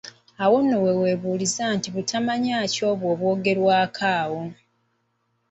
Awo 0.43 0.57
nno 0.63 0.77
we 0.83 0.91
weebuuliza 1.01 1.65
nti 1.75 1.87
butamanya 1.95 2.57
ki 2.73 2.81
obwo 2.91 3.05
obwogerwako 3.13 4.03
awo? 4.19 4.41